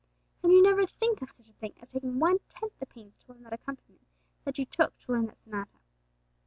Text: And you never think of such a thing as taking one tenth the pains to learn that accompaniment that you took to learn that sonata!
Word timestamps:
And 0.41 0.51
you 0.51 0.63
never 0.63 0.87
think 0.87 1.21
of 1.21 1.29
such 1.29 1.45
a 1.47 1.53
thing 1.53 1.73
as 1.79 1.91
taking 1.91 2.17
one 2.17 2.39
tenth 2.49 2.73
the 2.79 2.87
pains 2.87 3.13
to 3.19 3.33
learn 3.33 3.43
that 3.43 3.53
accompaniment 3.53 4.07
that 4.45 4.57
you 4.57 4.65
took 4.65 4.97
to 4.97 5.11
learn 5.11 5.27
that 5.27 5.37
sonata! 5.43 5.77